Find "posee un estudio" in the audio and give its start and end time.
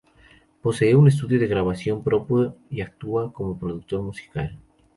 0.63-1.39